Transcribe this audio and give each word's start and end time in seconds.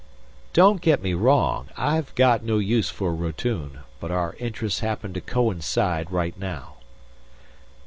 "Don't 0.53 0.81
get 0.81 1.03
me 1.03 1.13
wrong. 1.13 1.67
I've 1.77 2.15
got 2.15 2.41
no 2.43 2.57
use 2.57 2.89
for 2.89 3.13
Rotune; 3.13 3.81
but 3.99 4.09
our 4.09 4.35
interests 4.39 4.79
happen 4.79 5.13
to 5.13 5.21
coincide 5.21 6.09
right 6.11 6.35
now." 6.39 6.77